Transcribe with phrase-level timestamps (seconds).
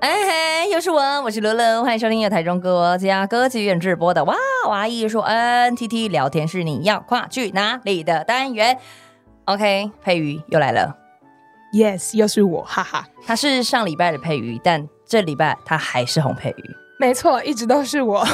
[0.00, 4.36] 哎嘿，又是我，我是罗伦，欢迎收听由台中歌家歌剧院直播的哇
[4.68, 8.78] 哇艺术 NTT 聊天室，你要跨去哪里的单元
[9.46, 10.96] ？OK，佩瑜又来了
[11.72, 13.08] ，Yes，又是我，哈哈。
[13.26, 16.70] 他是上礼拜的佩瑜，但这礼拜他还是红佩瑜，
[17.00, 18.24] 没错，一直都是我，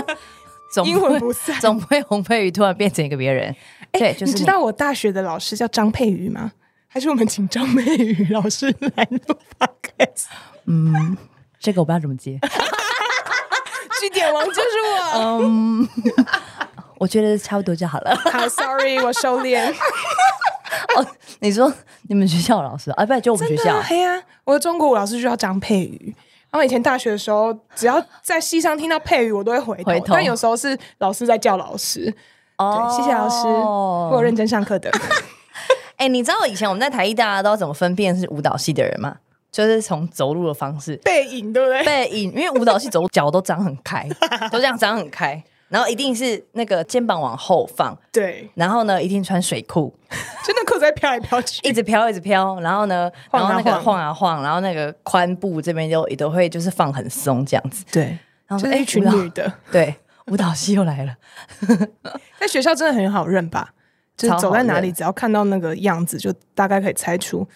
[0.72, 3.54] 总阴魂不散，总不会红佩瑜突然变成一个别人。
[3.92, 6.52] 哎、欸，就是你，你知道我大学的老师叫张佩瑜吗？
[6.94, 9.18] 还是我们请张佩瑜老师来录
[9.58, 10.26] podcast？
[10.66, 11.18] 嗯，
[11.58, 12.38] 这个我不知道怎么接。
[14.00, 15.18] 据点王就是我。
[15.42, 15.88] 嗯，
[16.98, 18.14] 我觉得差不多就好了。
[18.30, 19.74] 好，Sorry，我收敛。
[20.94, 21.04] 哦，
[21.40, 21.72] 你说
[22.02, 23.04] 你们学校老师啊？
[23.04, 23.82] 不，就我们学校。
[23.88, 26.14] 对呀、啊，我的中国舞老师就叫张佩瑜。
[26.52, 30.06] 然后以前大学的时候，只要在戏上听到佩瑜，我都会回头，回头。
[30.12, 32.14] 但有时候是老师在叫老师。
[32.58, 34.88] 哦，对，谢谢老师，我有认真上课的。
[35.96, 39.16] 哎、欸，你知道以前我们在台艺大家都怎么分辨是舞蹈系的人吗？
[39.52, 41.84] 就是从走路的方式，背影对不对？
[41.84, 44.08] 背影，因为舞蹈系走脚都张很开，
[44.50, 49.94] 都这样张很开，然后一定是那个肩膀往后放，对，然后呢，一定穿水裤，
[50.44, 59.94] 真的裤在飘来飘去，一直飘一直飘，然后呢，然后那个晃啊晃，然后那个髋部这边就也都会就是放很松这样子，对，然后说哎、就是、一群女的，对，
[60.26, 61.14] 舞蹈系又来了，
[62.40, 63.72] 在学校真的很好认吧？
[64.16, 67.46] 就是走在哪里，只要看到那个样子，就大概可以猜出，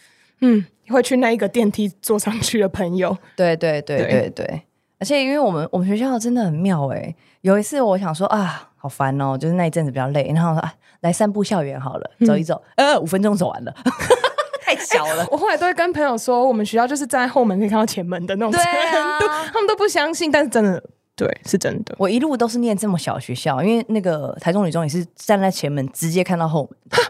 [0.41, 0.65] 嗯。
[0.91, 4.31] 会去那一个电梯坐上去的朋友，对对对对。
[4.31, 4.63] 对，
[4.99, 13.75] 而且因为我们我们学校真的很妙哎，有一次我想说啊，好烦哦，就是那一阵子比较累，然后我说啊，来散步校园好了，走一走，嗯、呃，五分钟走完了，
[14.65, 15.29] 太小了、欸。
[15.31, 20.83] 我后来都会跟朋友说，我们学校就是站在后门可以看到前门的那种程度，啊、他们都不相信，但是真的，
[21.19, 21.95] 对，是真的。
[21.99, 27.01] 我一路都是念这么小学校，因为那个台中女中也是站在前门，直接看到后门。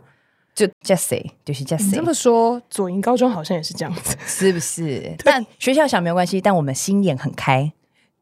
[0.55, 1.97] 就 just say 就是 just say。
[1.97, 5.15] 这么说，左营高中好像也是这样子，是不是？
[5.23, 7.71] 但学校小没有关系，但我们心眼很开，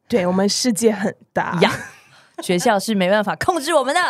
[0.09, 1.73] 对我们世界很大呀。
[2.43, 4.00] 学校是没办法控制我们的，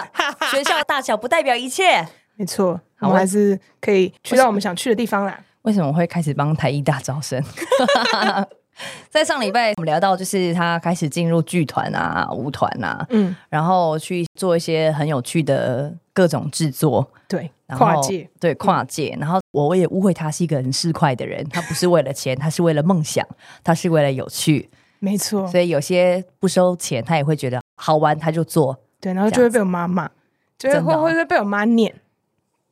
[0.50, 2.04] 学校大小不代表一切。
[2.34, 5.38] 没错，我们还是可以去到我们想去的地方啦。
[5.62, 7.40] 为什么会开始帮台艺大招生？
[9.08, 17.50] 在上礼拜我们聊到，就是他开始进入剧团啊、舞团啊，嗯，然后去做一些很有趣的各种制作，对。
[17.66, 23.26] 然后跨界，对跨界，嗯，然后我也误会他是一个很市侩的人，他不是为了钱，他是为了梦想，
[23.64, 24.70] 他是为了有趣，
[25.00, 25.44] 没错。
[25.48, 28.78] 所以有些不收钱，他也会觉得好玩，他就做。
[29.00, 30.08] 对，然后就会被我妈骂，
[30.56, 31.92] 就会会会被我妈念，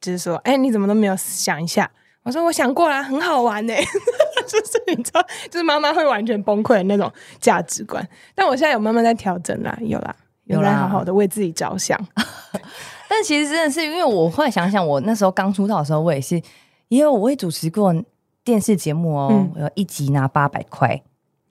[0.01, 1.91] 就是说，哎，你怎么都没有想一下？
[2.25, 3.75] 我说我想过啦，很好玩呢，
[4.49, 8.07] 就是你知道，就是妈妈会完全崩溃的那种价值观。
[8.35, 11.99] 但我现在有慢慢在调整啦，有啦，有啦好好的为自己着想。
[13.09, 16.41] 但其实真的是因为我后来想想，我那时候刚出道的时候，我也是，
[16.89, 17.95] 因为我也主持过
[18.43, 21.01] 电视节目哦，嗯、我有一集拿八百块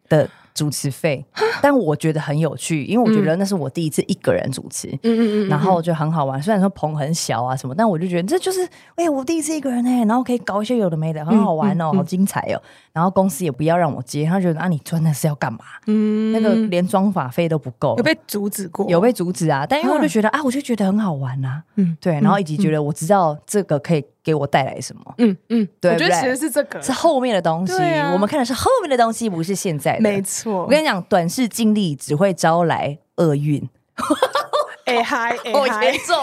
[0.09, 0.29] 的。
[0.53, 1.25] 主持费，
[1.61, 6.41] 但我觉得很有趣，因为我觉得那是我第一次一个人主持，嗯嗯嗯，然后就很好玩。
[6.41, 8.63] 虽然说棚很小啊什么，但我就觉得这就是，
[8.95, 12.61] 哎、欸，我第一次一个人哎、欸，然后可以搞一些有的没的，很好玩哦，好精彩哦。
[12.91, 15.59] 然后公司也不要让我接，他觉得啊，你真的是要干嘛？
[15.87, 18.87] 嗯，那个连装法费都不够，有被阻止过？
[18.87, 19.65] 有被阻止啊。
[19.67, 22.13] 但因为我就觉得啊，啊，我就觉得很好玩啊，嗯，对。
[22.21, 24.05] 然后以及觉得我知道这个可以。
[24.23, 25.13] 给我带来什么？
[25.17, 27.73] 嗯嗯，对，我觉得其实是这个，是后面的东西。
[27.73, 30.01] 啊、我们看的是后面的东西，不是现在的。
[30.01, 33.67] 没错，我跟你讲，短视经历只会招来厄运。
[34.85, 36.17] 哎嗨， 好严重！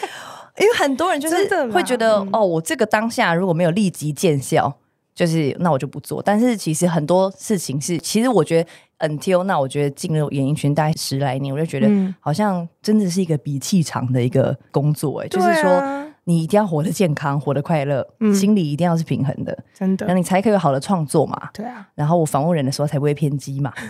[0.60, 4.72] 因为很多人就是会觉得，哦，我这个当下如果没有立即见效，
[5.14, 6.22] 就是那我就不做。
[6.22, 11.88] 但是其实很多事情是，其实我觉得，until 那我觉得进入演艺圈大概十来年，我就觉得
[12.18, 15.20] 好像真的是一个比气场的一个工作。
[15.20, 16.07] 哎，就是说。
[16.28, 21.48] 你一定要活得健康，活得快乐，嗯，心理一定要是平衡的，真的，那你才可以有好的创作嘛。
[21.54, 23.72] 对啊，然后我访问人的时候才不会偏激嘛。
[23.80, 23.88] 真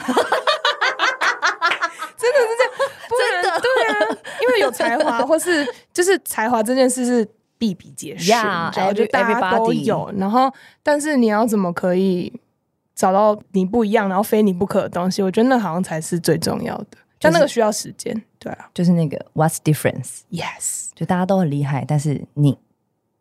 [2.33, 2.71] 的是这样，
[3.11, 3.91] 真的对啊，
[4.41, 7.29] 因为有才华或是就是才华这件事是
[7.59, 10.49] 比比皆是，然后就大家都有，然后
[10.85, 12.33] 但是你要怎么可以
[12.95, 15.25] 找到你不一样，然后非你不可的东西？
[15.25, 16.87] 我觉得那好像才是最重要的。
[17.21, 22.57] 但那个需要时间，对啊，就是那个 What's difference？Yes，就大家都很厉害，但是你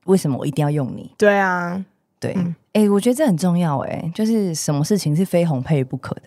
[0.06, 1.12] 为什么我一定要用你？
[1.18, 1.84] 对啊，
[2.20, 6.24] 对，哎、嗯欸，我觉得这很重要，哎，就是什么事情是非红配不可的？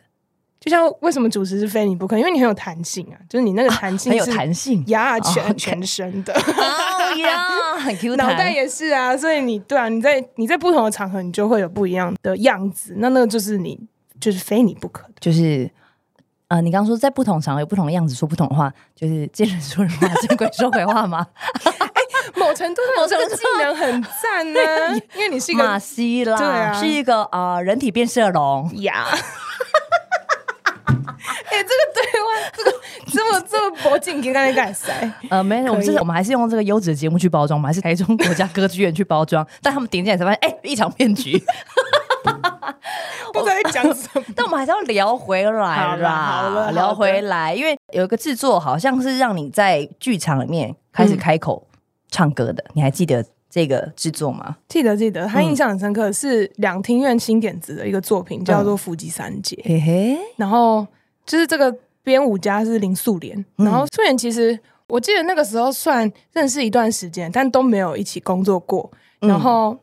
[0.59, 2.19] 就像为什么主持是非你不可？
[2.19, 5.57] 因为你很有弹性啊，就是你那个弹性、啊、很有弹性，呀，全、oh.
[5.57, 13.81] 全身的，哦呀，很 Q，脑袋也是啊，所以你对啊，你在你在不同的场合，你就会有不一样的样子，那那个就是你
[14.21, 15.71] 就是非你不可的，就是。
[16.51, 21.25] 啊、呃，你刚刚说在不同场合有不同的样子说不同的话，就是见人说人话， 见鬼说鬼话吗？
[21.65, 29.07] 哎、欸，某程度上，某程度技能很赞呢、啊，因为你是一个马西啦，对啊，是一个啊、呃、人体变色龙呀。
[31.51, 32.73] 哎、欸，这个对话，这个
[33.13, 35.09] 这么这么博景，给刚才改塞。
[35.31, 39.47] 呃，没有，我们是，我们还是用这个优质的节目去包装嘛，还是台中国家歌剧院去包装？
[39.63, 41.41] 但他们点进来才发现，哎、欸，一场骗局。
[43.33, 51.67] 不知道在讲什么，但我们还是要聊回来啦，好了，聊回来，因为有一个制作好像是让你在剧场里面开始开口
[52.11, 54.57] 唱歌的，嗯、你还记得这个制作吗？
[54.69, 59.57] 记得，记得，他印象很深刻，是两厅院新点子的一个作品，叫做《福吉三姐》。
[59.69, 60.87] 嘿嘿，然后
[61.25, 61.73] 就是这个
[62.03, 64.59] 编舞家是林素莲，然后素莲其实
[64.89, 68.91] 我记得那个时候算认识一段时间，但都没有一起工作过，
[69.21, 69.79] 然后。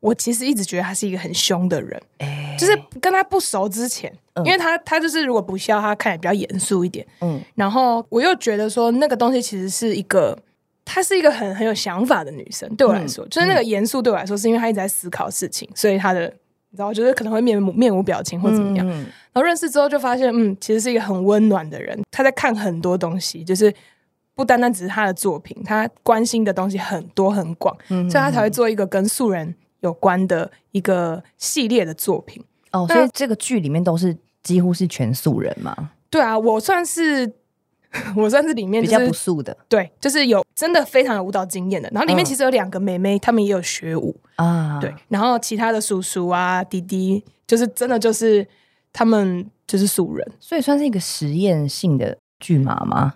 [0.00, 7.04] 我其实一直觉得他是一个很凶的人，欸、就是跟他不熟之前，嗯、因为他他就是如果不笑，他看起来比较严肃一点。
[7.22, 10.38] 嗯，然后我又觉得说那个东西其实是一个，
[10.84, 12.68] 她是一个很很有想法的女生。
[12.76, 16.22] 对我来说，嗯、就是那个严肃对我来说，是因为她一直在思考事情，所以她的
[16.70, 18.86] 你知道，我觉得可能会面面无表情或怎么样。
[18.86, 18.92] 嗯、
[19.32, 21.98] 然后认识之后就发现，嗯，其实是一个很温暖的人。
[22.10, 23.74] 她在看很多东西，就是
[24.34, 29.54] 不单单只是她的作品，她关心的东西很多很广，嗯、所以她才会做一个跟素人。
[29.86, 32.42] 有关的一个系列的作品
[32.72, 35.92] 哦，所以这个剧里面都是几乎是全素人吗？
[36.10, 37.32] 对啊，我算是
[38.14, 41.88] 我算是里面、就是、比较不素的，对，就是有真的非常有舞蹈经验的。
[41.92, 44.94] 然后里面其实有两个妹妹，她、嗯、们也有学舞啊，对。
[45.08, 48.46] 然后其他的叔叔啊、弟弟，就是真的就是
[48.92, 53.14] 他们就是素人，所以算是一个实验性的剧码吗？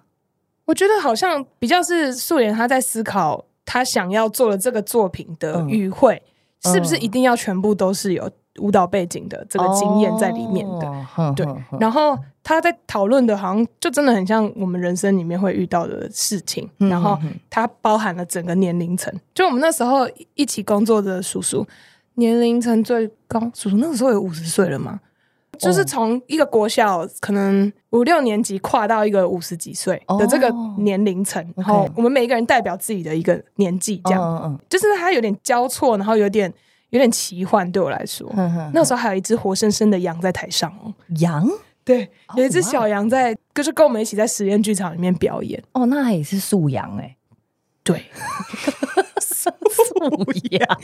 [0.64, 6.14] 我觉得好像比较是素人，他在思考他想要做的这个作品的语汇。
[6.24, 6.30] 嗯
[6.62, 8.30] 是不是一定要全部都是有
[8.60, 10.86] 舞蹈背景的这个经验在里面的？
[11.16, 11.46] 哦、对，
[11.78, 16.68] 然后他在讨论的，好像就真的很像我们人生里面会遇到的事情。
[16.78, 17.18] 嗯、然后
[17.48, 21.66] 它包含了整个年龄层，就我们那时候一起工作的叔叔，
[22.14, 25.00] 年龄层最高，叔叔那个时候有五十岁了吗？
[25.60, 36.50] 就是从一个国小可能五六年级跨到一个五十几岁的这个年龄层，然后我们每一个人代表自己的一个年纪，这样，就是它有点交错，然后有点
[36.88, 38.26] 有点奇幻，对我来说。
[38.72, 41.46] 那时候还有一只活生生的羊在台上哦，羊，
[41.84, 45.62] 对，有一只小羊在，就是跟我们一起在实验剧场里面表演。
[45.72, 47.16] 哦，那也是素羊哎，
[47.84, 48.06] 对，
[49.20, 49.50] 素
[50.50, 50.80] 羊，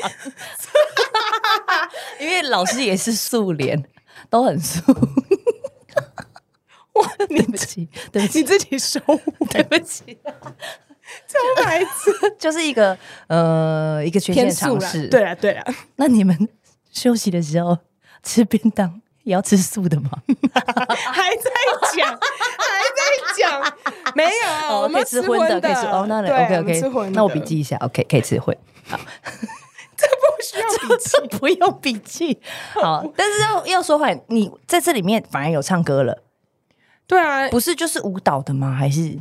[2.20, 3.82] 因为老师也是素脸。
[4.30, 4.80] 都很素，
[6.94, 7.08] 哇！
[7.28, 9.00] 对不起，对不起，你自己说，
[9.50, 10.18] 对不起，
[11.26, 11.90] 这孩子
[12.38, 12.96] 就是一个
[13.28, 15.74] 呃一个缺陷尝试，对啊，对啊。
[15.96, 16.48] 那你们
[16.90, 17.78] 休息的时候
[18.22, 20.10] 吃便当也要吃素的吗？
[21.12, 21.50] 还在
[21.96, 22.18] 讲，还
[22.96, 23.00] 在
[23.38, 23.76] 讲，
[24.14, 24.24] 没
[24.68, 26.06] 有，我们吃荤的，可以吃哦。
[26.08, 28.56] 那 OK OK，那我笔记一下，OK，可以吃荤。
[28.88, 28.98] 好。
[30.40, 32.40] 这不需要 笔记，不用笔记。
[32.74, 36.22] 好，但是要要说话，你在这里面反而有唱歌了。
[37.06, 38.72] 对啊，不是就是舞蹈的吗？
[38.72, 39.12] 还是因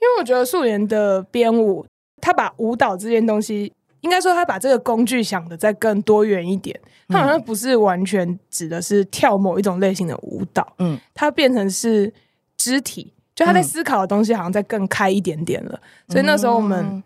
[0.00, 1.86] 为我觉得素颜的编舞，
[2.20, 6.78] 他把舞蹈这件东西，应该说他把这个工具想的再更多元一点。
[7.08, 12.12] 他好像不是完全指的是跳某一种类型的舞蹈，嗯，它变成是
[12.56, 15.78] 肢体，就他在思考的东西好像再更开一点点了。
[16.08, 17.02] 所以那时候我们。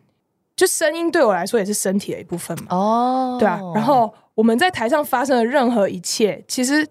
[0.59, 3.61] 就声音对我来说也是身体的一部分嘛，哦，对啊。
[3.77, 6.85] 然后我们在台上发生的任何一切，其实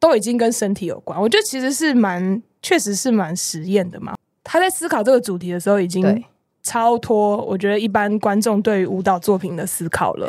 [0.00, 1.16] 都已经跟身体有关。
[1.20, 4.16] 我觉得其实是蛮，确实是蛮实验的嘛。
[4.42, 6.24] 他在思考这个主题的时候，已经
[6.64, 10.28] 超脱我觉得一般观众对于舞蹈作品的思考了。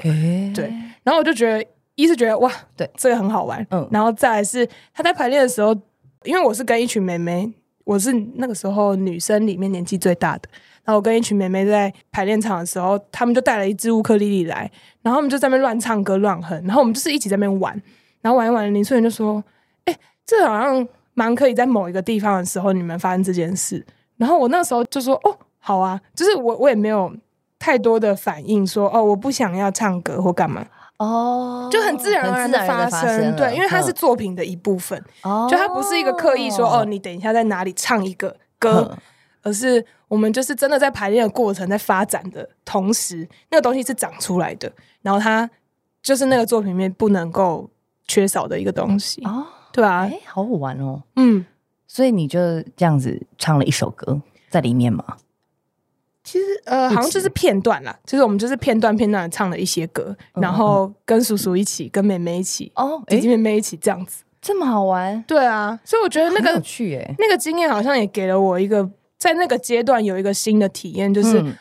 [0.53, 0.71] 对。
[1.03, 1.65] 然后我就觉得，
[1.95, 3.65] 一是觉得哇，对，这个很好玩。
[3.71, 3.89] 嗯。
[3.91, 5.75] 然后再来是他在排练的时候，
[6.25, 7.51] 因为我是跟一群妹妹，
[7.85, 10.47] 我是那个时候女生里面年纪最大的。
[10.85, 14.69] 然后我跟一群妹妹在排练场的时候，他们就带了一支乌克丽丽来，
[15.01, 17.81] 然后我们就在那边乱唱歌乱哼，然后我们就是一起在那边玩，
[18.21, 19.41] 然后玩一玩，林素媛就说
[19.85, 23.85] ：“哎、欸，这好像蛮可以在某一个地方的时候你们发生这件事。”
[24.17, 27.13] 然后我那时候就说：“哦，好啊。”就是我我也没有
[27.57, 30.65] 太多的反应说，说哦我不想要唱歌或干嘛
[30.97, 38.97] 哦，就很自然而然的发生，对，因为它是作品的一部分，哦，就它不是一个刻意说哦你等一下在哪里唱一个歌。
[39.43, 44.71] 而是我们就是真的在排练的过程，在发展的同时，那个东西是长出来的，
[45.01, 45.47] 然后它
[46.01, 47.69] 就是那个作品里面不能够
[48.07, 51.45] 缺少的一个东西哦，对啊，哎，好好玩哦，嗯，
[51.87, 52.39] 所以你就
[52.75, 55.03] 这样子唱了一首歌在里面吗？
[56.23, 68.89] 其实呃，好像就是片段啦，就是我们就是片段片段的唱了一些歌，然后跟叔叔一起，跟妹妹一起，哦，姐姐妹妹一起这样子，这么好玩，对啊，所以我觉得那个有趣哎，那个经验好像也给了我一个。
[69.23, 71.55] 在那个阶段有一个新的体验，就是、嗯、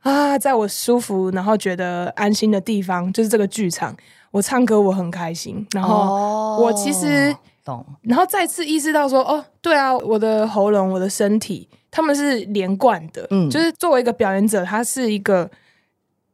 [0.00, 3.96] 啊，在我舒服然后觉得安心的地方，就是这个剧场，
[4.30, 5.66] 我唱歌我很开心。
[5.70, 7.82] 然后我其实懂。
[8.02, 13.26] 然后再次意识到说，哦，对啊，我的喉咙、我的身体，他们是连贯的。
[13.30, 15.50] 嗯，就是作为一个表演者，他是一个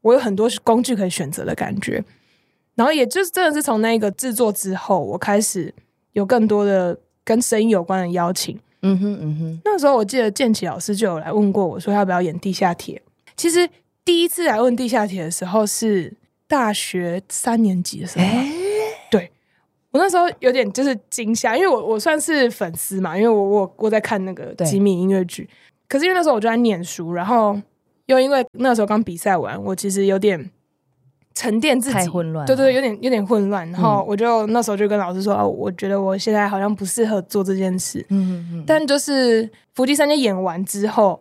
[0.01, 2.05] 我有很多工具可以选择的感觉。
[2.75, 5.73] 然后，也就是真的是从那个制作之后，我开始
[6.15, 8.59] 有更多的跟声音有关的邀请。
[8.83, 9.61] 嗯哼，嗯哼。
[9.65, 13.01] 那时候我记得建奇老师就有来问过我说，要不要演《地下铁》。
[13.37, 13.69] 其实
[14.05, 16.13] 第一次来问《地下铁》的时候是
[16.47, 18.25] 大学三年级的时候。
[18.25, 18.53] 欸、
[19.11, 19.31] 对，
[19.91, 25.49] 我那时候有点就是惊吓，因为我我算是粉丝嘛，因为我我我在看那个吉米音乐剧。
[25.89, 27.59] 可是因为那时候我就在念书，然后
[28.07, 30.51] 又因为那时候刚比赛完，我其实有点。
[31.35, 33.71] 沉淀自己，太混乱，对对，有点有点混乱。
[33.71, 38.65] 然后我就、嗯、那时候就跟老师说：“哦，我觉得我现在好像不适合做这件事。”嗯嗯嗯。
[38.67, 41.21] 但就是伏地三千演完之后，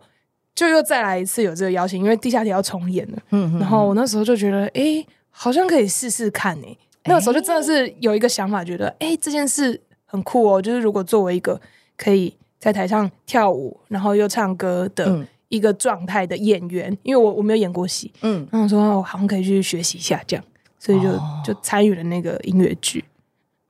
[0.54, 3.18] 就又再来一次有这个邀请，因为地下铁要重演了。
[3.30, 3.58] 嗯嗯。
[3.58, 6.76] 然后我那时候就觉得，哎，好像可以试试看诶。
[7.04, 10.60] 那个时候就真的是有一个想法，觉得，哎，这件事很酷哦。
[10.60, 11.60] 就是如果作为一个
[11.96, 15.26] 可以在台上跳舞，然后又唱歌的。
[15.52, 20.42] 嗯一个状态的演员，因为我我没有演过戏，嗯，然后说我好像可以去学习一下这样，
[20.78, 23.04] 所以就、哦、就参与了那个音乐剧。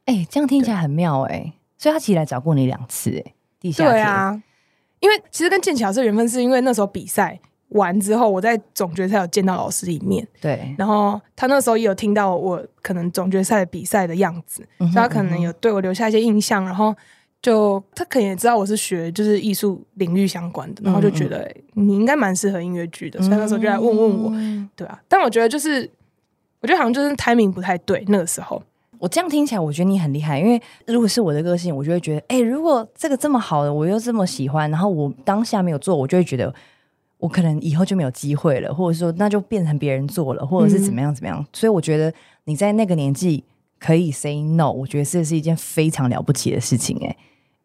[0.04, 3.92] 哎、欸，这样听起来很妙哎、欸，所以他其实来找过你两次哎、欸，地下铁。
[3.92, 4.40] 对啊，
[5.00, 7.36] 因为其实跟建骐老师的缘分是因为那时候比赛
[7.70, 16.94] 完之后，我在总决赛有见到老师一面，对，然后他那时候也有听到我可能总决赛比赛的样子，嗯、所以他可能有对我留下一些印象，然后。
[17.42, 24.98] 就他可能也知道我是学就是艺术领域相关的，然后就觉得、欸、你应该蛮适合音乐剧的，所以那时候就来问问我，嗯、对啊。
[25.08, 25.90] 但我觉得就是，
[26.60, 28.62] 我觉得好像就是 timing 不太对那个时候。
[28.98, 36.54] 我这样听起来，我觉得你很厉害，因为如果是我的个性，我就会觉得，哎、欸，如果这个这么好的，我又这么喜欢，然后我当下没有做，我就会觉得
[37.18, 41.40] 我可能以后就没有机会了，或者说那就变成别人做了，或者是怎么样怎么样。
[41.40, 43.42] 嗯、所以我觉得你在那个年纪
[43.80, 47.16] 可以 say no，我觉得这是一件非常了不起的事情、欸，哎。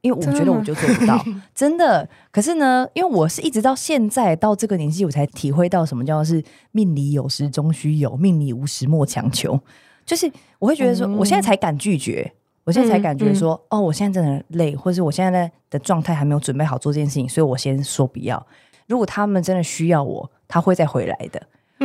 [0.02, 1.22] 因为我觉得我就做不到，
[1.56, 2.08] 真的。
[2.32, 9.60] 可是呢，因为我是一直到现在到这个年纪，我才体会到什么叫是命里有时终须有，命里无时莫强求。
[10.06, 12.32] 就是我会觉得说，我现在才敢拒绝，
[12.64, 18.46] 我现在才感觉说，哦，我现在真的累，或是我现在的状态还没有准备好做这件事情，所以我先说不要。
[18.88, 21.42] 如果他们真的需要我，他会再回来的。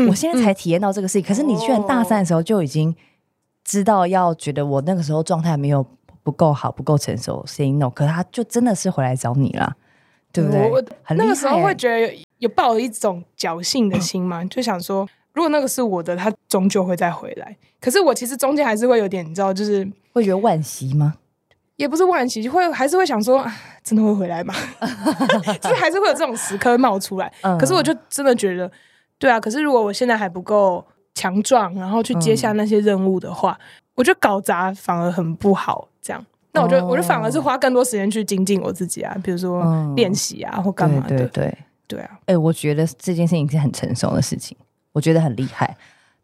[0.09, 2.95] 我现在才体验到这个事情，可是你居然大三的时候就已经
[3.64, 5.85] 知道要觉得我那个时候状态没有。
[6.22, 7.90] 不够好，不够成熟，say no。
[7.90, 9.74] 可他就真的是回来找你了，
[10.32, 10.70] 对不对？
[10.70, 10.82] 我
[11.16, 17.56] 那个时候会觉得有，有抱一种侥幸的心嘛，嗯、 就想说，如果那个是我的，他终究会再回来。
[17.80, 21.14] 可是我其实中间还是会有点，你知道，就是会觉得惋惜吗？
[21.76, 23.44] 也不是惋惜，会还是会想说，
[23.82, 24.54] 真的会回来吗？
[25.60, 27.32] 就是还是会有这种时刻冒出来。
[27.40, 28.70] 嗯、可是我就真的觉得，
[29.18, 29.40] 对啊。
[29.40, 33.64] 可是如果我现在还不够强壮，然后去接下那些任务的话，嗯、
[33.96, 35.88] 我觉得搞砸反而很不好。
[36.02, 41.16] 这样，那我就、哦、我就反而是花更多时间去精进我自己啊，比如说练习啊，嗯、或干嘛的。
[41.16, 42.11] 对对对，对啊。
[42.23, 44.56] 哎、欸，我觉得这件事情是很成熟的事情，
[44.92, 45.75] 我觉得很厉害。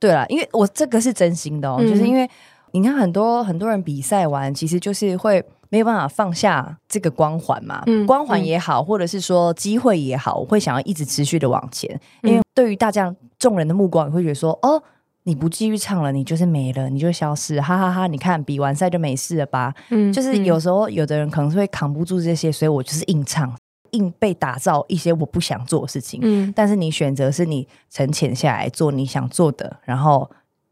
[0.00, 2.28] 对啦，因为我这个是真心的哦，嗯、就是因为
[2.72, 11.88] 你看很多很多人比赛完，其实就是会没有办法放下这个光环嘛，嗯、光环也好，或者是说机会也好，我会想要一直持续的往前，
[12.22, 14.82] 因为对于大家众人的目光，你会觉得说哦。
[15.28, 18.06] 你不继续唱了，你就是没了，你就消失，哈哈哈哈！
[18.06, 19.74] 你看比完赛就没事了吧？
[19.90, 23.54] 嗯，就是有时候有的人可能是会扛不住这些，所以我就是硬唱，
[23.90, 26.20] 硬被打造一些我不想做的事情。
[26.22, 30.28] 嗯，但是你选择是你沉潜下来做你想做的，然后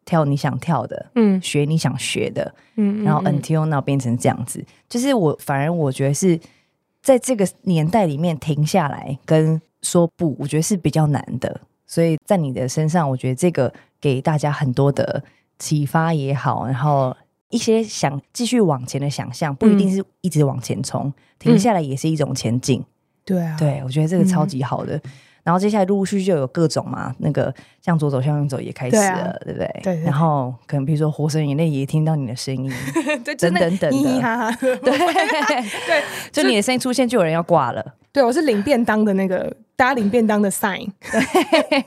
[0.07, 6.41] 跳你想跳的，嗯，学你想学的，嗯，然后 until now 变成这样子，就是我反而我觉得是
[7.03, 11.61] 在这个年代里面停下来跟说不，我觉得是比较难的。
[11.87, 15.23] 所以在你的身上，我觉得这个给大家很多的
[15.59, 17.17] 启发也好，然后
[17.51, 22.85] 一些想继续往前的想象，不一定是一直往前冲，嗯、停下来也是一种前进。
[23.25, 24.97] 对啊，对，我觉得这个超级好的。
[24.97, 25.03] 嗯、
[25.47, 29.81] 然后接下来陆陆续续就有各种嘛，那个向左走，向右走也开始了，对，不对？
[29.85, 30.03] 对，对。
[30.03, 32.69] 然后可能比如说《火神眼泪》也听到你的声音，
[33.25, 37.95] 对，等等等的，对 对， 就你的声音出现，就有人要挂了。
[38.13, 39.57] 对，我是领便当的那个。
[39.79, 41.85] 大家领便当的 sign，对，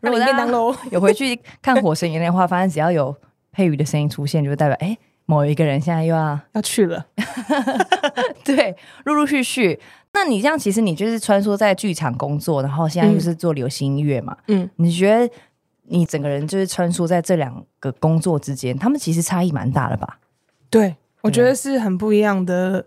[0.00, 0.72] 如果领便当喽。
[0.92, 3.12] 有回去看《火神眼泪》的话，发现只要有
[3.50, 7.04] 佩瑜的声音出现，就代表哎、欸，某一个人现在又要要去了。
[8.44, 8.76] 对，
[9.06, 9.80] 陆陆续续。
[10.12, 14.36] 那你这样，其实你就是穿梭在剧场工作，然后现在又是做流行音乐嘛？
[14.48, 15.34] 嗯，你觉得
[15.84, 20.18] 你整个人就是穿梭在这两个工作之间，他们其实差异蛮大的吧？
[20.70, 22.86] 对，我觉得是很不一样的。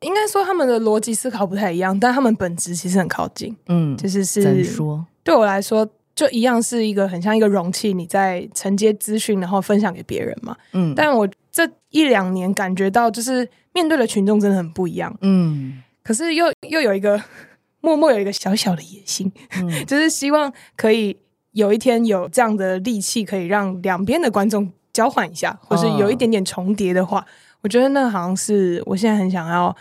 [0.00, 3.56] 应该说他们的逻辑思考不太一样，但他们本质其实很靠近。
[3.68, 10.56] 嗯，就是是说，对我来说就一样是一个很像一个容器，你在承接资讯，然后分享给别人嘛。
[10.72, 15.16] 嗯，但我这一两年感觉到，就是面对的群众真的很不一样。
[15.20, 17.22] 嗯，可是又又有一个
[17.80, 21.16] 默默有一个小小的野心，嗯、 就是希望可以
[21.52, 27.26] 有一天有这样的力气，可以让两边的观众交换一下，或是有一点点重叠的话，哦、
[27.62, 29.74] 我觉得那好像是我现在很想要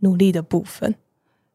[0.00, 0.94] 努力的部分。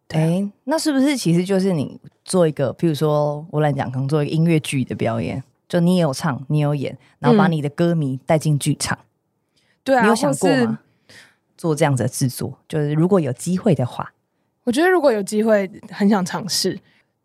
[0.08, 8.98] 对、欸，那是不是其实就是你做一个，譬如说我来讲，可能做一个音乐剧的表演，就你也有唱，你有演，然后把你的歌迷带进剧场。
[8.98, 9.06] 嗯
[9.84, 10.78] 对啊，你有想过吗？
[11.62, 14.12] 做这样子的制作，就是如果有机会的话，
[14.64, 16.76] 我觉得如果有机会，很想尝试。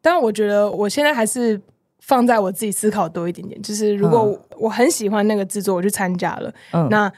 [0.02, 1.58] 但我觉得我现在还是
[2.00, 3.60] 放在我自己思考多一点点。
[3.62, 7.10] 就是如果我很喜欢那个制作，我去参加了，嗯，那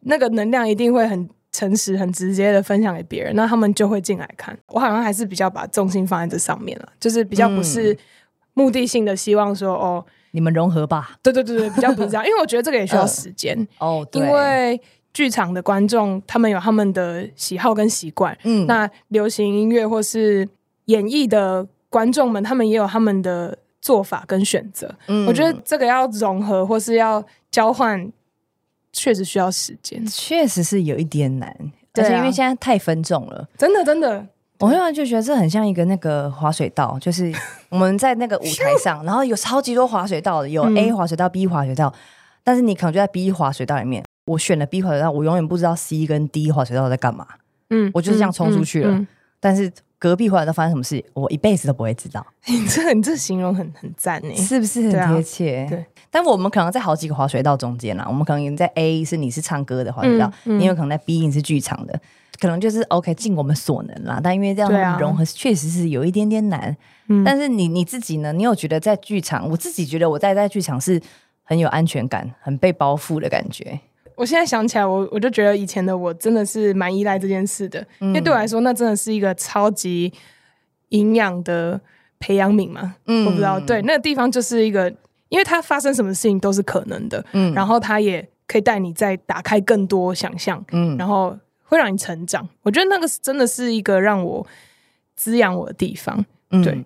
[0.00, 4.54] 那个能量一定会很诚实、很直接的分享给别人，那他们就会进来看。
[4.66, 7.96] 我好像还是比较把重心放在这上面了，就是比较不是
[8.52, 10.04] 目的性的希望说哦。
[10.32, 11.16] 你们融合吧。
[11.22, 14.08] 对对对对，比较不是这样，因为我觉得这个也需要时间、呃、哦。
[14.12, 14.78] 对，因为
[15.16, 20.46] 剧场的观众他们有他们的喜好跟习惯，嗯，那流行音乐或是
[20.86, 24.94] 演艺的观众们，他们也有他们的做法跟选择。
[25.06, 28.12] 嗯，我觉得这个要融合或是要交换，
[28.92, 31.48] 确实需要时间，确实是有一点难。
[31.94, 34.26] 而且因为现在太分众了，真的真的。
[34.58, 37.32] 我突然就觉得这很像一个那个滑水道，就是
[37.70, 41.90] 我们在那个舞台上， 然后有超级多滑水道的，有 A 滑水道、B 滑水道，
[42.44, 47.26] 但是你可能就在 B 滑水道里面，我选了 B 滑水道，我永远不知道 C 跟 D 滑水道在干嘛。
[47.70, 49.08] 嗯，我就是这样冲出去了，嗯嗯嗯、
[49.40, 52.24] 但是隔壁滑水道发生什么事，我一辈子都不会知道。
[52.46, 55.66] 你这你这形容很很赞呢，是不是很贴切？
[55.68, 61.98] 对，但我们可能在好几个滑水道中间啦，我们可能在 A 是你是唱歌的滑水道，你有可能在 B 你是剧场的。
[62.38, 64.20] 可能就是 OK，尽我们所能啦。
[64.22, 66.76] 但因为这样融合确实是有一点点难。
[67.24, 68.30] 但是你你自己呢？
[68.30, 69.48] 你有觉得在剧场？
[69.48, 71.00] 我自己觉得我在在剧场是
[71.44, 73.80] 很有安全感、很被包覆的感觉。
[74.16, 80.12] 我现在想起来，我我就觉得以前的我真的是蛮依赖这件事的，嗯、因为对我来说，那真的是一个超级
[80.88, 81.80] 营养的
[82.18, 82.96] 培养皿嘛。
[83.06, 84.92] 嗯，我不知道，对，那个地方就是一个，
[85.28, 87.24] 因为它发生什么事情都是可能的。
[87.32, 90.64] 嗯，然后它也可以带你再打开更多想象。
[90.72, 91.36] 嗯，然后。
[91.68, 94.46] 会让你成长，我觉得那个是真的是一个让我
[95.16, 96.24] 滋养我的地方。
[96.50, 96.84] 嗯、对，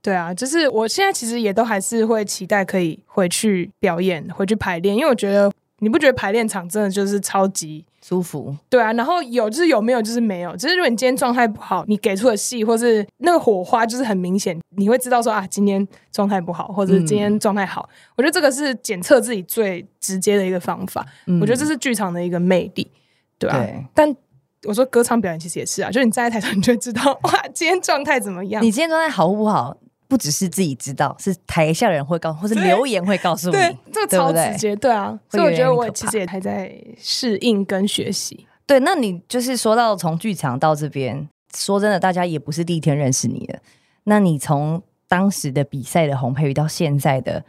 [0.00, 8.54] 对啊，就是我现在其实也都还是会期待可以回去表演、回去排练，因为我觉得你不觉得排练场真的就是超级舒服？
[8.68, 10.56] 对啊，然后有就是有，没有就是没有。
[10.56, 17.88] 只是如果你今天状态不好，你给出的戏或是那个火花就是很明显，你会知道说啊，今天状态不好，或者今天状态好。
[17.90, 21.04] 嗯、我觉得这个是检测自己最直接的一个方法。
[21.26, 22.90] 嗯、我觉得这是剧场的一个魅力。
[23.38, 24.16] 对啊，对，但
[24.64, 28.62] 我说歌唱表演其实也是啊，就是你站在台上，你就会知道哇，今天状态怎么样？
[28.62, 29.76] 你今天状态好不好？
[30.10, 33.52] 不只是自己知道，是台下人会告诉，或是留言会告诉你。
[33.52, 35.18] 对，这个超直接，对啊。
[35.30, 38.46] 所以我觉得我其实也还在适应跟学习。
[38.66, 43.62] 对，那你就是说到从剧场到这边，说真的，大家也不是第一天认识你的。
[44.04, 47.44] 那你从当时的比赛的洪佩瑜到现在的，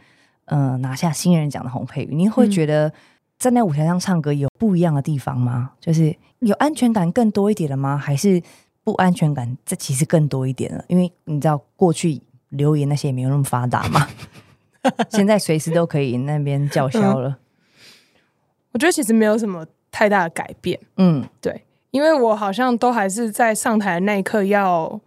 [0.46, 2.88] 嗯、呃，拿下新人奖的洪佩瑜，你会觉得？
[2.88, 2.92] 嗯
[3.42, 5.72] 站在舞台上唱歌有不一样的地方吗？
[5.80, 7.98] 就是有安全感更多一点了吗？
[7.98, 8.40] 还是
[8.84, 10.84] 不安全感这其实更多一点了？
[10.86, 14.08] 因为你知道过去留言那些也没有那么发达嘛，
[15.10, 17.36] 现在随时都可以那边叫嚣了。
[18.72, 20.80] 我觉得其实没有什么太大的改变。
[20.96, 25.00] 嗯，对，因为我好像都还是在上台的那一刻要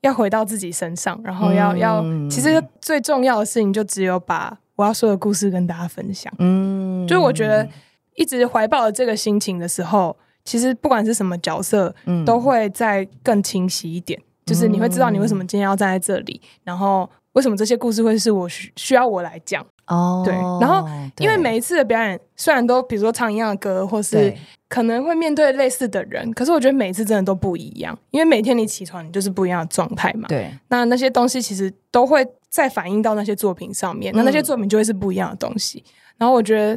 [0.00, 4.58] 要回到自己身上，然后要、嗯、要，其实最重要的事情就只有把。
[4.76, 7.68] 我要说的故事跟大家分享，嗯，就我觉得
[8.14, 14.18] 一直怀抱着这个心情的时候，其实不管是什么角色，嗯，都会再更清晰一点。
[14.44, 20.22] 就是你会知道你为什么今天要站在这里，然后为什么这些故事会是我需需要我来讲哦。
[20.24, 24.34] 对，然后因为每一次的表演虽然都比如说唱一样的歌，或是
[24.68, 30.26] 可能会面对类似的人，可是我觉得每一次真的都不一样，因为每天你起床你就是不一样的状态嘛。
[30.28, 32.26] 对，那那些东西其实都会。
[32.50, 35.84] 再反映到那些作品上面，那那些作品就会是不一样的东西。
[35.86, 36.76] 嗯、然后我觉得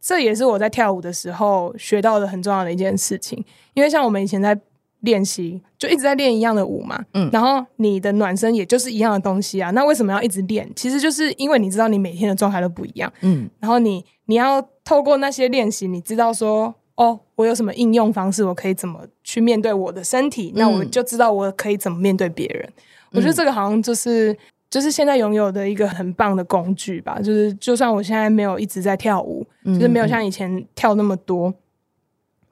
[0.00, 3.44] 这也是我在跳舞的时候学到的很重要的一件事情。
[3.74, 4.56] 因为像我们以前在
[5.00, 7.04] 练习，就一直在练一样的舞嘛。
[7.14, 7.28] 嗯。
[7.32, 9.70] 然后你的暖身也就是一样的东西啊。
[9.70, 10.70] 那为什么要一直练？
[10.74, 13.12] 其实就是因为你知道你每天的状态都不一样。
[13.20, 13.48] 嗯。
[13.60, 22.64] 然后你你要透过那些练习，你知道说哦，我有什么应用方式，我可以怎么去面对我的身体，那我就知道我可以怎么面对别人。
[22.66, 24.36] 嗯、我觉得这个好像就是。
[24.70, 27.18] 就是现在拥有的一个很棒的工具吧。
[27.20, 31.50] 就是就算我现在没有一直在跳舞，嗯、就是没有像以前跳那么多，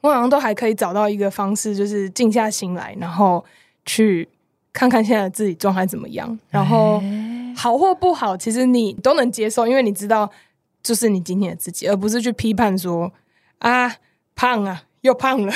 [0.00, 3.44] 我好像都还可以找到一个方式，就是静下心来，然后
[3.85, 4.28] 去
[4.72, 7.02] 看看现在自己状态怎么样，然后
[7.56, 10.30] 好或不好，其实你都能接受，因为你知道，
[10.82, 13.12] 就是你今天的自己，而不是去批判说
[13.59, 13.96] 啊，
[14.35, 15.52] 胖啊，又胖了。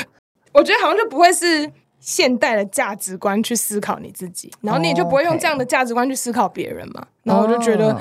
[0.53, 7.07] 我觉得好像就不会是现代的价值观去思考你自己，然后你也就不会用这样的价值观去思考别人嘛。
[7.22, 8.00] 然后我就觉得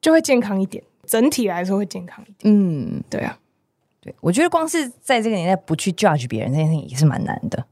[0.00, 2.54] 就会健康一点，整体来说会健康一点。
[2.54, 3.36] 嗯，对啊，
[4.00, 7.66] 对，我觉得光是在这个年代不去 judge 别人这件事情也是蛮难的。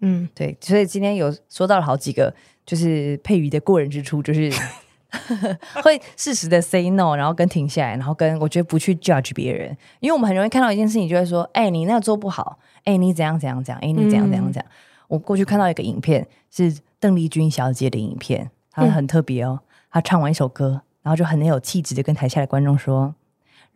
[0.00, 2.34] 嗯，对，所以今天有说到了好几个，
[2.66, 4.52] 就是佩瑜的过人之处，就是
[5.82, 14.70] 会适时的 say no，然后跟停下来，然后跟我觉得不去 judge 别人，因为我们很容易看到一件事情，就会说，哎、欸，你那个做不好，哎、欸，你怎样怎样怎样，哎、欸，你怎样怎样怎样。
[14.70, 14.74] 嗯、
[15.08, 19.60] 我过去看到一个影片，是邓丽君小姐的影片，她很特别哦，
[19.90, 23.14] 她唱完一首歌，然后就很有气质的跟台下的观众说，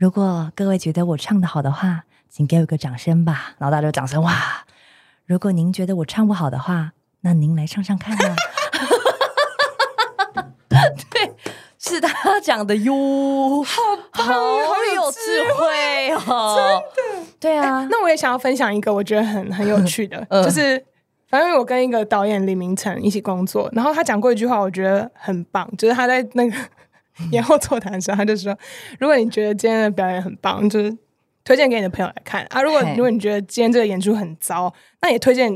[0.02, 4.34] 如果各位觉得我唱的好的话，请给我一个掌声吧，然后大家就掌声哇。
[5.26, 8.34] 如果您觉得我唱不好的话，那您来唱唱看啊！
[11.08, 11.32] 对，
[11.78, 14.34] 是他讲的哟，好棒，好
[14.96, 15.20] 有智
[15.54, 17.28] 慧哦，真的。
[17.38, 20.84] 对啊、欸，那我也想要分享一个我觉得很很有趣的，呃、就是
[21.28, 26.56] 反正我跟一个导演李明成一起工作，然后他讲过一句话，我觉得很棒，就是他在那个
[27.30, 28.56] 演后座谈的时候，他就说
[28.98, 30.96] ：“如果你觉得今天的表演很棒，就是。”
[31.44, 32.62] 推荐给你的朋友来看啊！
[32.62, 35.50] 如果如果你觉得今天这个演出很糟，那也推荐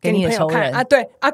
[0.00, 0.82] 给你朋友看啊！
[0.82, 1.30] 对啊，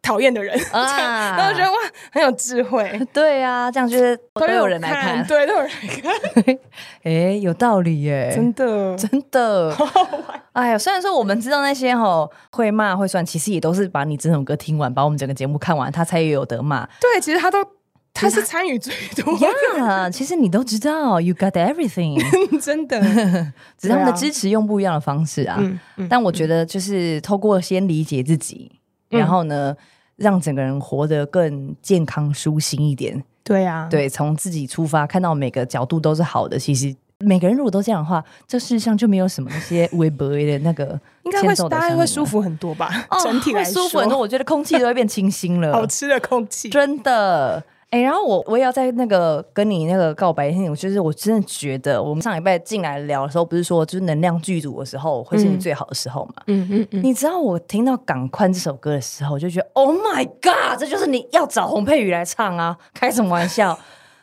[0.00, 1.76] 讨厌的人啊， 然后觉得哇，
[2.12, 3.04] 很有智慧。
[3.12, 6.58] 对啊，这样就是都有人来看，对，都有人来看。
[7.02, 7.10] 哎，
[7.42, 9.74] 有道理耶，真的真的。
[10.52, 16.88] 哎呀，虽然说我们知道那些吼会骂会算，其实也都是把你整首歌听完，把我们整个节目看完，他才有得骂。
[17.00, 17.58] 对，其实他都。
[18.14, 19.36] 他是参与最多
[19.76, 22.20] 呀，其实你都知道，You got everything，
[22.60, 23.00] 真的，
[23.76, 25.58] 只是他们的支持用不一样的方式啊。
[26.08, 28.70] 但我觉得就是透过先理解自己，
[29.08, 29.74] 然后呢，
[30.16, 33.24] 让整个人活得更健康、舒心一点。
[33.42, 36.56] 对啊，对，从自己出发，看到每个角度都是好的。
[36.56, 42.88] 其实每个人如果都这样的话，这世上就没有什么那些微博的那个，应该会大家会舒服很多吧？
[43.24, 44.16] 整体来说，舒服很多。
[44.16, 47.64] 我觉得空气都会变清新了， 好吃的空气，真的。
[47.92, 56.42] 哎、欸，然后我我也要在那个跟你那个告白那天，我就是我真的觉得，我们上礼拜进来聊的时候，不是说就是能量剧组的时候会是你最好的时候嘛？
[56.46, 57.02] 嗯嗯嗯。
[57.04, 62.74] 你知道我听到《港宽》这首歌的时候，我就觉得 Oh my God，这就是你要找洪佩瑜来唱啊！
[62.94, 63.78] 开什么玩笑？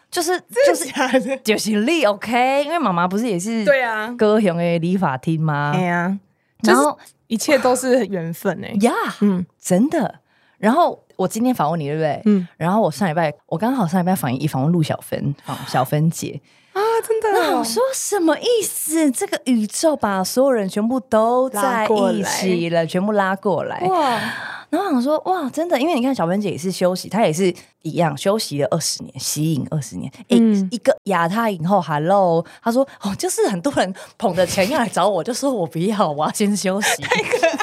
[0.09, 0.31] 就是
[0.65, 5.73] 就是 就是力 OK，因为妈妈不是也是对啊，歌雄的理发厅吗？
[5.75, 6.17] 对呀，
[6.63, 10.15] 然后一切都是缘分哎呀， 嗯，真的。
[10.57, 11.03] 然后。
[11.19, 12.21] 我今天访问你，对不对？
[12.25, 12.47] 嗯。
[12.55, 16.39] 然后我上礼拜，我刚好上礼拜访一访问陆小芬，访小芬姐
[16.71, 17.27] 啊，真的。
[17.33, 19.11] 那我说什么意思？
[19.11, 23.81] 这个宇宙把所有人全部都在一起了，全部拉过来。
[23.81, 24.19] 哇！
[24.69, 30.09] 然后我想说，哇，真的，因为你看小芬姐也是休息，她也是一样休息了二十年，吸引二十年。
[30.29, 30.69] 嗯。
[30.71, 37.01] 一个亚太影后，Hello，她说哦，就是很多人捧着钱要来找我，就说我不要，我要先休息。
[37.01, 37.57] 太可爱。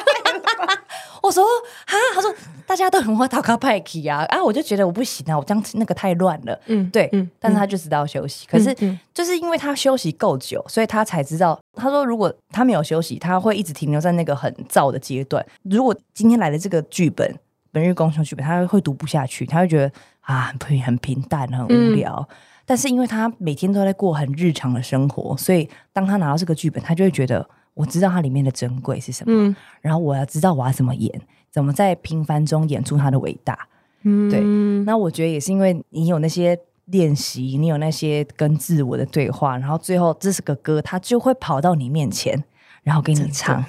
[1.26, 1.44] 我说
[1.86, 2.32] 哈，他说
[2.64, 15.44] 大家都很会打卡派克啊，啊，我就觉得我不行啊，我这样那个太乱了，嗯，对，嗯，但是他就知道休息，嗯、可是就是因为他休息够久，所以他才知道，他说如果他没有休息，他会一直停留在那个很燥的阶段。
[15.64, 17.28] 如果今天来的这个剧本
[17.72, 22.24] 《本日公休剧本》，他会读不下去，他会觉得啊，很很平淡，很无聊。
[22.30, 27.48] 嗯、但是因为他每天都在过很日常的生活，所以当他拿到这个剧本，他就会觉得。
[27.76, 31.12] 我知道它里面的珍贵是什么，嗯、然后我要知道我要怎么演，
[31.50, 33.68] 怎么在平凡中演出它的伟大。
[34.02, 34.40] 嗯，对。
[34.86, 42.42] 那我觉得也是因为你有那些练习，你有那些跟自我的对话，然后最后这是个歌，它就会跑到你面前，
[42.82, 43.62] 然后给你唱。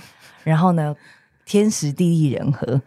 [0.46, 0.96] 然后呢，
[1.44, 2.82] 天时地利人和。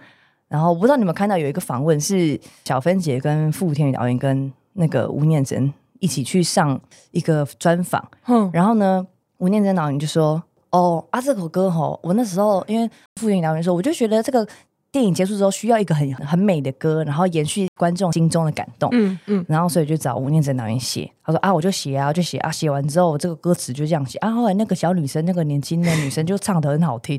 [0.48, 6.80] 然后我不知道你们看到有一个访问，是小芬姐跟傅天宇导演跟那个吴念真一起去上
[7.10, 8.10] 一个专访。
[8.26, 9.06] 嗯，然后呢，
[9.36, 10.42] 吴念真导演就说。
[10.70, 12.88] 哦啊，这首歌吼，我那时候因为
[13.20, 14.46] 傅园导演说，我就觉得这个
[14.92, 18.88] 电影结束之后需要一个很很美的歌，然后延续观众心中的感动。
[18.92, 21.10] 嗯嗯，然后所以就找吴念真导演写。
[21.24, 24.30] 他说啊，我就写啊，我就写啊，写完之后这个歌词就这样写啊。
[24.30, 27.18] 后来那个小女生，那个年轻的女生就唱的很好听。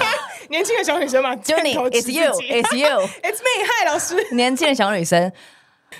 [0.50, 4.34] 年轻的小女生嘛，就你，It's you，It's you，It's me，嗨，老师。
[4.34, 5.32] 年轻的小女生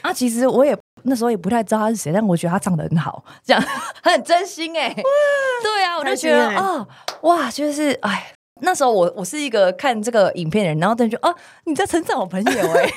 [0.03, 0.77] 啊，其实我也。
[1.03, 3.63] 那时候也不太知道她是谁，但我觉得她唱的很好，这样
[4.05, 4.95] 很真心哎、欸。
[4.95, 6.89] 对啊，我就觉得啊、哦，
[7.23, 8.33] 哇，就是哎，
[8.63, 11.35] 那时候我我是一个看这个影片的人，然后他就哦，
[11.65, 12.93] 你在成长我朋友哎、欸，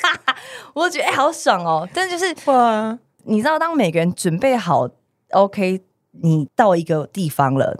[0.74, 1.88] 我就觉得哎、欸，好爽哦。
[1.92, 4.88] 但就是哇，你知道，当每个人准备好
[5.30, 5.80] ，OK，
[6.10, 7.76] 你到一个地方了，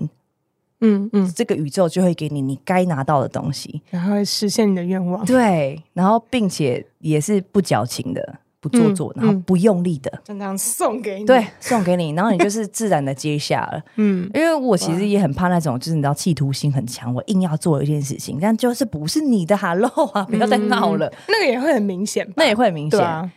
[0.81, 5.25] 嗯嗯，这个宇宙就会给你你该拿到的东西，然后会实现你的愿望。
[5.25, 8.39] 对，然后并且也是不矫情的。
[8.65, 13.83] 不做作，嗯、然后不用力的，就这样送给你，对，送给你，然后你就是自然的接下了。
[13.97, 22.99] 嗯，因为我其实也很怕那种，就是你知道企图心很强，我硬要做一件事情，但就是不是你的，Hello 啊，不要再闹了，那个也会很明显，那也会很明显。
[22.99, 23.33] 对，啊、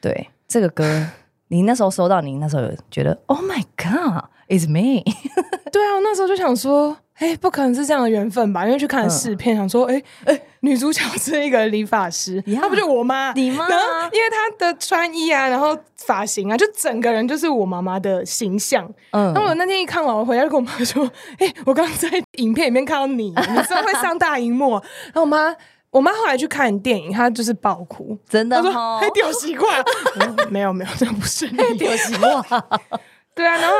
[0.00, 1.06] 对，这个歌，
[1.48, 5.02] 你那时候收到，你那时候有觉得，Oh my God，It's me。
[5.70, 6.96] 对啊，我那时候就想说。
[7.20, 8.64] 哎，不可能是这样的缘分吧？
[8.64, 13.32] 因为去看试片，嗯、想说，哎哎，女主角是一个理发师，她不就我妈？
[13.32, 13.66] 你妈？
[13.68, 18.86] 然后因为她的穿衣啊，然后发型啊，就整个人就是我妈妈的形象。
[19.12, 24.72] 嗯，那我那天一看完，我回家就跟我妈说，哎，我刚刚在影片里面看到你， 你知道会上大荧幕。
[24.72, 25.56] 然后我妈，
[25.90, 29.82] 我妈后来去看电影，她就是爆哭，真的、哦，她说还丢习惯、
[30.20, 32.44] 嗯，没有没有，这不是你丢习惯。
[33.34, 33.74] 对啊，然后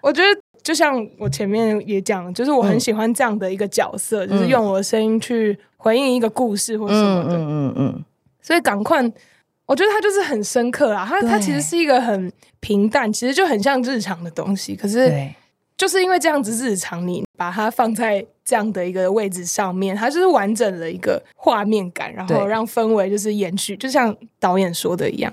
[0.00, 0.40] 我觉得。
[0.62, 7.36] 就像我前面也讲，就是我很喜欢这样的一个角色，嗯、就是用我的声音去回应一个故事或什么的。
[7.36, 8.04] 嗯嗯
[8.40, 9.02] 所以赶快，
[9.66, 11.04] 我觉得它就是很深刻啊。
[11.08, 14.76] 它对它其实是一个很平淡，其实就很像日常的东西。
[14.76, 15.28] 可是，
[15.76, 25.32] 就是因为这样子日常，你把它放在这样的一个位置上面，它就是完整的一个画面感，然后让氛围就是延续，就像导演说的一样。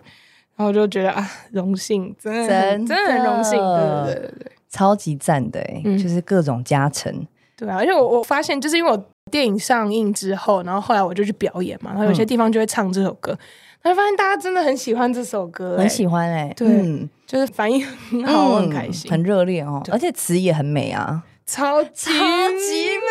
[0.55, 4.51] 然后我就觉得啊，荣幸，真的真的很荣幸，对对对对。
[4.69, 7.11] 超级赞的哎，嗯、就是各种加成，
[7.59, 13.37] 对啊，而且我我发现，就是因为我电影上映之后，然后后来我就去表演嘛，然后有些地方就会唱这首歌，
[13.81, 23.03] 然后、嗯、发现大家真的很喜欢这首歌，很喜欢哎，对，嗯、就是反应很好，嗯、我很开心，很热烈哦，而且词也很美啊，超级超级美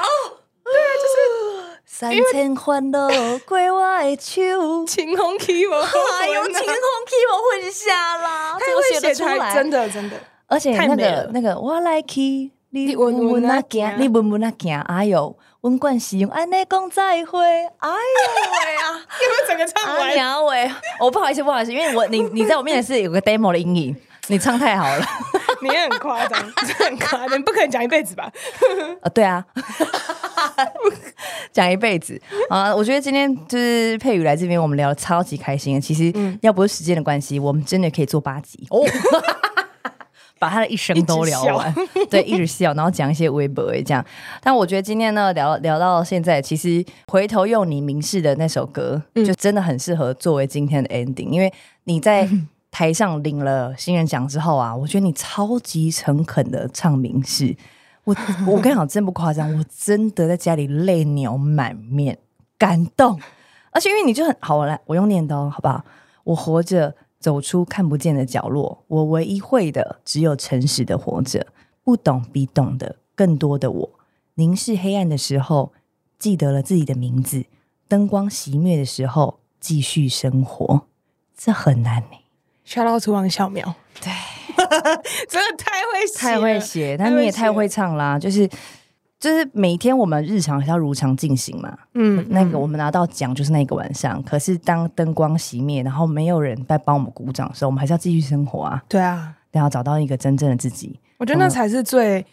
[0.00, 0.04] 哦，
[0.64, 3.08] 对啊，就是 三千欢乐
[3.46, 6.66] 归我的手，晴空起舞，还有晴空
[7.06, 10.16] 起舞混下啦， 他会写出来，真的真的。
[10.48, 17.94] 而且那个那个我来去，你稳稳那行，你稳稳那行，哎呦，温冠希用安内讲再会，哎呦
[18.52, 18.92] 喂啊！
[18.92, 20.14] 有没有整个唱完？
[20.14, 25.06] 阿喂，我不好意思，不好意思，因为我你你在我面前是有个 demo 的阴影，你唱太好了，
[25.62, 26.38] 你也很夸张，
[26.78, 28.30] 很夸张，你不可能讲一辈子吧？
[29.00, 29.42] 啊， 对啊，
[31.50, 32.76] 讲一辈子啊！
[32.76, 35.80] 我觉得今天就是佩宇来这边，我们聊得超级开心。
[35.80, 36.12] 其实
[36.42, 38.84] 要不是时间的关系，我们真的可以做八集哦。
[40.38, 41.74] 把他的一生都聊完，
[42.10, 44.04] 对，一直笑，然后讲一些微博这样。
[44.42, 51.30] 但我觉得今天呢，聊聊到现在，其实回头用你明示的那首歌，嗯、就真的很适合作为今天的 ending。
[51.30, 51.50] 因为
[51.84, 52.28] 你在
[52.70, 57.56] 台上领了新人奖之后啊，我觉得你超级诚恳的唱明示。
[58.04, 58.14] 我
[58.46, 62.18] 我跟你讲，真不夸张，我真的在家里泪流满面，
[62.58, 63.18] 感动。
[63.70, 65.82] 而且因为你就很好，我来，我用念叨，好不好？
[66.24, 66.94] 我活着。
[67.26, 71.44] 走出看不见的角落，我唯一会的只有诚实的活着。
[71.82, 73.90] 不懂比懂得更多的我，
[74.34, 75.72] 凝视黑暗的时候，
[76.20, 77.46] 记得了自己的名字。
[77.88, 80.86] 灯光熄灭的时候，继续生活。
[81.36, 82.18] 这很难呢。
[82.64, 84.12] Shout out to 王小苗，对，
[85.28, 88.48] 真的太会写，太会写，但你也太会唱啦，就是。
[89.18, 98.82] 就是每天我们日常还要如常进行嘛，嗯，那个我们拿到奖就是那个晚上，嗯、可是当灯光熄灭，然后没有人在帮我们鼓掌的时候，我们还是要继续生活啊。
[98.88, 102.24] 对啊，然后找到一个真正的自己，我觉得那才是最、嗯、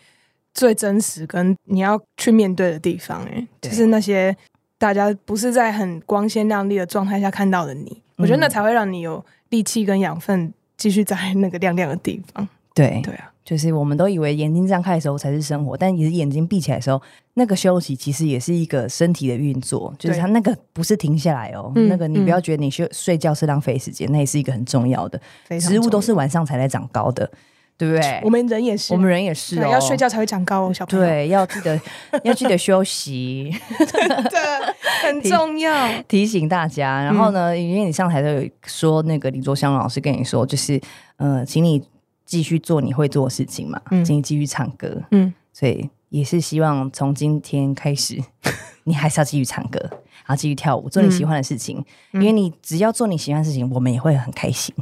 [0.54, 3.24] 最真实跟你要去面对的地方。
[3.26, 4.36] 哎，就是那些
[4.78, 12.46] 大家不是在很光鲜亮丽的状态下看到的你，嗯、我觉得那才会让你有力气跟养分继续在那个亮亮的地方。
[12.74, 13.32] 对，对啊。
[13.46, 17.02] 就是我们都以为眼睛张开的时候才是生活，但其实眼睛闭起来的时候，
[17.34, 19.94] 那个休息其实也是一个身体的运作。
[20.00, 25.20] 就是它那个不是停下来哦，那个你不要觉得你睡睡觉是浪费时间，嗯、那也是一个很重要的。
[25.50, 27.30] 要植物都是晚上才来长高的，
[27.78, 28.22] 对不对？
[28.24, 31.06] 我们人也是，我们人也是哦，要睡觉才会长高哦，小朋友。
[31.06, 31.78] 对，要记得
[32.24, 36.24] 要记得休息，真的很重要提。
[36.24, 40.80] 提醒大家，然后呢，嗯、因为你上台都有说那个李卓祥老师跟你说，就是
[41.18, 41.84] 呃，请你。
[42.26, 48.22] 继续做你会做的事情嘛，嗯，请你继续唱歌，嗯，所以也是希望从今天开始，
[48.86, 51.84] 你还是要继续唱歌，然后继续跳舞，做你喜欢的事情，
[52.14, 54.74] 嗯、因为你只要做你喜欢的事情，我们也会很开心。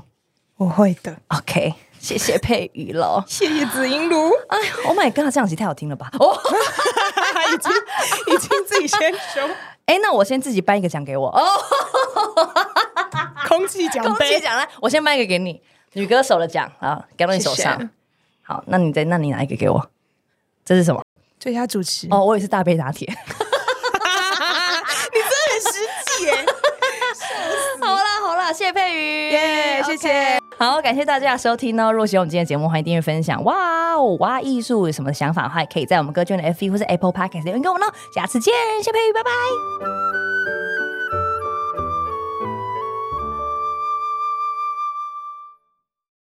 [0.57, 4.29] 我会的，OK，谢谢佩宇喽， 谢谢紫英如。
[4.47, 6.11] 哎，Oh my God，这样子太好听了吧？
[6.19, 6.37] 哦，
[7.51, 7.71] 已经
[8.35, 9.49] 已经自己先说，
[9.87, 11.29] 哎，那我先自己颁一个奖给我。
[11.29, 11.43] 哦，
[13.47, 15.59] 空气奖，空气奖来，我先颁一个给你。
[15.93, 17.77] 女歌手的奖啊，给到你手上。
[17.77, 17.89] 谢谢。
[18.43, 19.89] 好，那你再，那你拿一个给我。
[20.63, 21.01] 这是什么？
[21.39, 22.07] 最佳主持。
[22.11, 23.07] 哦，我也是大杯拿铁。
[25.13, 26.45] 你真的很实际耶。
[27.81, 30.39] 好啦好啦，谢谢佩瑜，耶，谢谢。
[30.57, 31.91] 好，感谢大家的收听哦。
[31.91, 33.43] 如果喜欢我们今天的节目，欢迎订阅分享。
[33.43, 37.85] 哇哦，哇艺术有什么想法的话，可以在我们歌剧院的 FB 或是 Apple Podcast 留言给我呢。
[38.13, 40.30] 下次见，谢谢珮宇，拜拜。